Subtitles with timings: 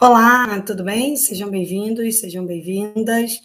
[0.00, 1.16] Olá, tudo bem?
[1.16, 3.40] Sejam bem-vindos, sejam bem-vindas.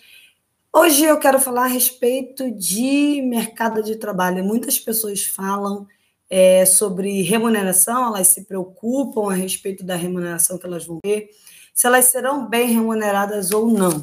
[0.74, 4.44] Hoje eu quero falar a respeito de mercado de trabalho.
[4.44, 5.88] Muitas pessoas falam
[6.30, 11.30] é, sobre remuneração, elas se preocupam a respeito da remuneração que elas vão ter,
[11.74, 14.02] se elas serão bem remuneradas ou não.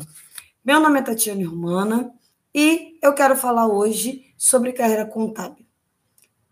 [0.64, 2.12] Meu nome é Tatiane Romana
[2.54, 5.64] e eu quero falar hoje sobre carreira contábil.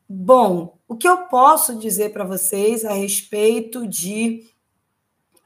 [0.08, 4.51] Bom, o que eu posso dizer para vocês a respeito de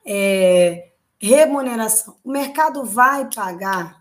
[0.06, 2.16] é, remuneração.
[2.22, 4.00] O mercado vai pagar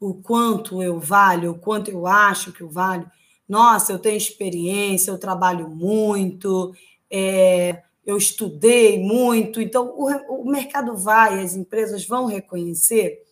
[0.00, 3.10] o quanto eu valho, o quanto eu acho que eu valho.
[3.48, 6.74] Nossa, eu tenho experiência, eu trabalho muito,
[7.10, 9.60] é, eu estudei muito.
[9.60, 13.22] Então, o, o mercado vai, as empresas vão reconhecer.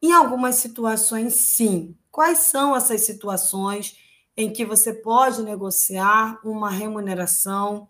[0.00, 1.96] Em algumas situações, sim.
[2.10, 3.96] Quais são essas situações
[4.36, 7.88] em que você pode negociar uma remuneração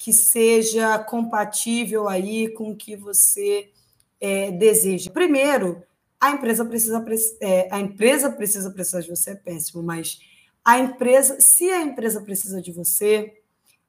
[0.00, 3.70] que seja compatível aí com o que você
[4.18, 5.10] é, deseja.
[5.10, 5.82] Primeiro,
[6.18, 7.04] a empresa precisa
[7.38, 10.18] é, a empresa precisa precisar de você é péssimo, mas
[10.64, 13.42] a empresa, se a empresa precisa de você,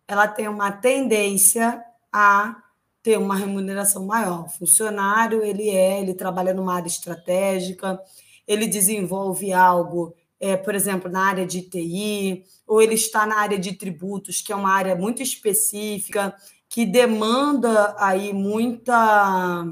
[0.05, 1.81] ela tem uma tendência
[2.11, 2.61] a
[3.01, 4.47] ter uma remuneração maior.
[4.47, 7.97] O funcionário, ele é, ele trabalha numa área estratégica,
[8.45, 13.59] ele desenvolve algo é, por exemplo, na área de TI, ou ele está na área
[13.59, 16.35] de tributos, que é uma área muito específica,
[16.67, 19.63] que demanda aí muita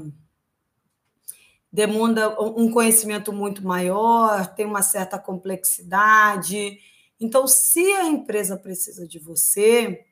[1.72, 6.78] demanda um conhecimento muito maior, tem uma certa complexidade.
[7.18, 10.04] Então, se a empresa precisa de você,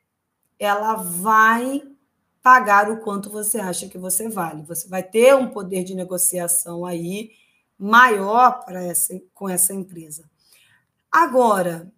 [0.57, 1.81] ela vai
[2.41, 4.63] pagar o quanto você acha que você vale.
[4.63, 7.31] Você vai ter um poder de negociação aí
[7.77, 10.29] maior para essa, com essa empresa.
[11.11, 11.91] Agora,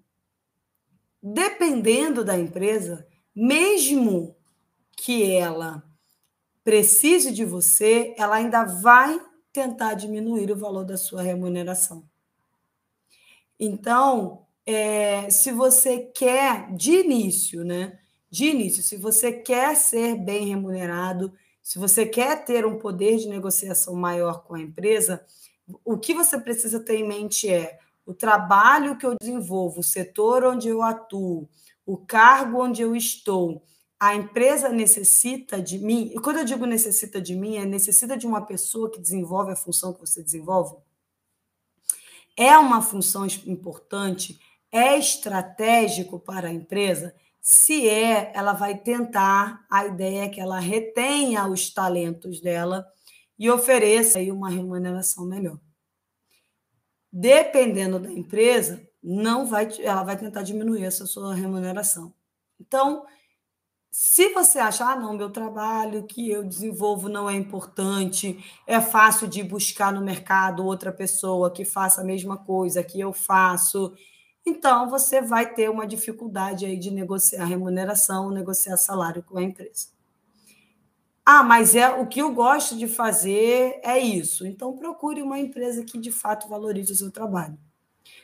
[1.21, 4.35] dependendo da empresa, mesmo
[4.97, 5.83] que ela
[6.63, 9.19] precise de você, ela ainda vai
[9.51, 12.03] tentar diminuir o valor da sua remuneração.
[13.59, 17.99] Então, é, se você quer, de início, né?
[18.29, 23.27] De início, se você quer ser bem remunerado, se você quer ter um poder de
[23.27, 25.23] negociação maior com a empresa,
[25.83, 27.79] o que você precisa ter em mente é
[28.11, 31.49] o trabalho que eu desenvolvo, o setor onde eu atuo,
[31.85, 33.63] o cargo onde eu estou,
[33.97, 36.11] a empresa necessita de mim.
[36.13, 39.55] E quando eu digo necessita de mim, é necessita de uma pessoa que desenvolve a
[39.55, 40.75] função que você desenvolve?
[42.35, 44.37] É uma função importante?
[44.69, 47.15] É estratégico para a empresa?
[47.39, 52.85] Se é, ela vai tentar, a ideia é que ela retenha os talentos dela
[53.39, 55.57] e ofereça aí uma remuneração melhor
[57.11, 62.13] dependendo da empresa, não vai, ela vai tentar diminuir essa sua remuneração.
[62.59, 63.05] Então,
[63.91, 69.27] se você achar, ah, não, meu trabalho que eu desenvolvo não é importante, é fácil
[69.27, 73.93] de buscar no mercado outra pessoa que faça a mesma coisa que eu faço,
[74.45, 79.87] então você vai ter uma dificuldade aí de negociar remuneração, negociar salário com a empresa.
[81.25, 84.45] Ah, mas é o que eu gosto de fazer é isso.
[84.45, 87.57] Então procure uma empresa que de fato valorize o seu trabalho.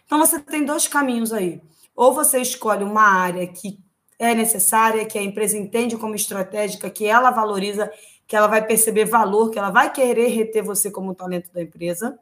[0.06, 1.62] Então você tem dois caminhos aí.
[1.96, 3.80] Ou você escolhe uma área que
[4.19, 7.91] é necessária, que a empresa entende como estratégica, que ela valoriza,
[8.28, 12.19] que ela vai perceber valor, que ela vai querer reter você como talento da empresa.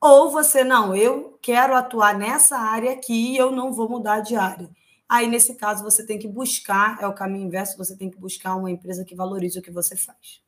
[0.00, 4.36] Ou você, não, eu quero atuar nessa área aqui e eu não vou mudar de
[4.36, 4.70] área.
[5.08, 8.56] Aí, nesse caso, você tem que buscar, é o caminho inverso, você tem que buscar
[8.56, 10.42] uma empresa que valorize o que você faz.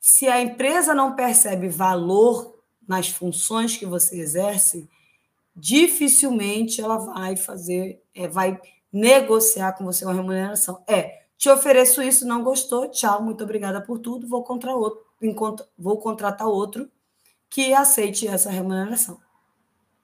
[0.00, 4.88] Se a empresa não percebe valor nas funções que você exerce,
[5.54, 8.58] dificilmente ela vai fazer, é, vai
[8.90, 10.82] negociar com você uma remuneração.
[10.88, 15.04] É, te ofereço isso, não gostou, tchau, muito obrigada por tudo, vou, contra outro,
[15.78, 16.90] vou contratar outro
[17.48, 19.20] que aceite essa remuneração.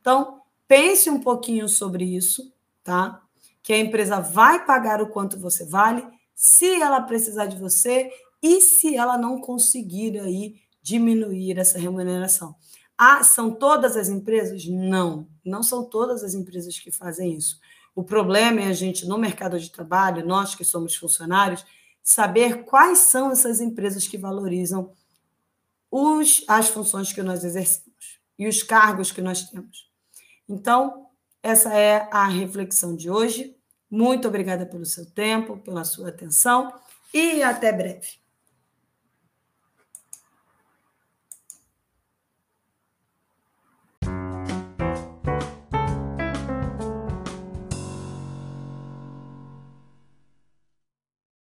[0.00, 2.52] Então, pense um pouquinho sobre isso,
[2.84, 3.22] tá?
[3.66, 8.60] Que a empresa vai pagar o quanto você vale, se ela precisar de você e
[8.60, 12.54] se ela não conseguir aí diminuir essa remuneração.
[12.96, 14.64] Ah, são todas as empresas?
[14.66, 17.58] Não, não são todas as empresas que fazem isso.
[17.92, 21.66] O problema é a gente, no mercado de trabalho, nós que somos funcionários,
[22.04, 24.92] saber quais são essas empresas que valorizam
[25.90, 29.90] os, as funções que nós exercemos e os cargos que nós temos.
[30.48, 31.08] Então,
[31.42, 33.55] essa é a reflexão de hoje.
[33.90, 36.72] Muito obrigada pelo seu tempo, pela sua atenção
[37.12, 38.25] e até breve.